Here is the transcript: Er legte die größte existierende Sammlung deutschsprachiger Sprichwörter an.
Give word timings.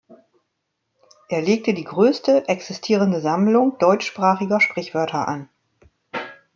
Er 1.29 1.43
legte 1.43 1.75
die 1.75 1.83
größte 1.83 2.47
existierende 2.47 3.21
Sammlung 3.21 3.77
deutschsprachiger 3.77 4.59
Sprichwörter 4.59 5.27
an. 5.27 5.47